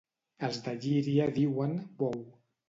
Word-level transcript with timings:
Els 0.47 0.55
de 0.67 0.73
Llíria 0.85 1.27
diuen: 1.37 1.77
«Bou». 2.01 2.19